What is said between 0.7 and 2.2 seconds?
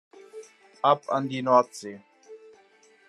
Ab an die Nordsee.